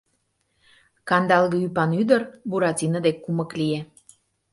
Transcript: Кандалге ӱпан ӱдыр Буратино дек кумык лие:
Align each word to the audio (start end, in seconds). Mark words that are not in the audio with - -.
Кандалге 1.07 1.57
ӱпан 1.67 1.91
ӱдыр 2.01 2.21
Буратино 2.49 2.99
дек 3.05 3.17
кумык 3.25 3.51
лие: 3.59 3.81